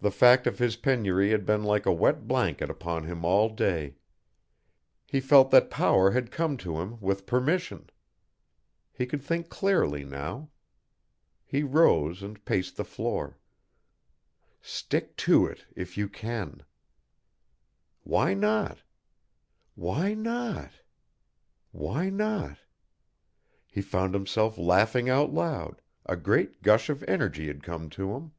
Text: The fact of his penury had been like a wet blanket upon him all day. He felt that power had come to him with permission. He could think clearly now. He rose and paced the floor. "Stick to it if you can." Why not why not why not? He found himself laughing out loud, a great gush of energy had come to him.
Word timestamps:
The 0.00 0.10
fact 0.10 0.46
of 0.48 0.58
his 0.58 0.74
penury 0.74 1.30
had 1.30 1.46
been 1.46 1.62
like 1.62 1.86
a 1.86 1.92
wet 1.92 2.26
blanket 2.26 2.68
upon 2.68 3.04
him 3.04 3.24
all 3.24 3.48
day. 3.48 3.94
He 5.06 5.20
felt 5.20 5.50
that 5.52 5.70
power 5.70 6.10
had 6.10 6.32
come 6.32 6.56
to 6.58 6.80
him 6.80 7.00
with 7.00 7.26
permission. 7.26 7.88
He 8.92 9.06
could 9.06 9.22
think 9.22 9.48
clearly 9.48 10.04
now. 10.04 10.50
He 11.46 11.62
rose 11.62 12.24
and 12.24 12.44
paced 12.44 12.76
the 12.76 12.84
floor. 12.84 13.38
"Stick 14.60 15.16
to 15.18 15.46
it 15.46 15.64
if 15.76 15.96
you 15.96 16.08
can." 16.08 16.64
Why 18.02 18.34
not 18.34 18.82
why 19.76 20.12
not 20.12 20.72
why 21.70 22.10
not? 22.10 22.58
He 23.70 23.80
found 23.80 24.12
himself 24.12 24.58
laughing 24.58 25.08
out 25.08 25.32
loud, 25.32 25.80
a 26.04 26.16
great 26.16 26.62
gush 26.62 26.90
of 26.90 27.04
energy 27.04 27.46
had 27.46 27.62
come 27.62 27.88
to 27.90 28.14
him. 28.16 28.32